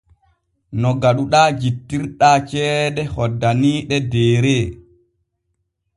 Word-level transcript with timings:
No 0.81 0.89
gaɗuɗaa 1.01 1.49
jittirɗaa 1.59 2.37
ceede 2.47 3.01
hoddaniiɗe 3.13 3.97
Deere. 4.11 4.57